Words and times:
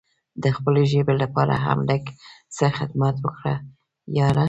د 0.43 0.45
خپلې 0.55 0.83
ژبې 0.91 1.15
لپاره 1.23 1.53
هم 1.65 1.79
لږ 1.89 2.03
څه 2.55 2.65
خدمت 2.77 3.15
وکړه 3.25 3.53
یاره! 4.17 4.39